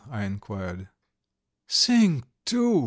I 0.09 0.23
enquired. 0.23 0.89
"Sing, 1.67 2.23
too!" 2.43 2.79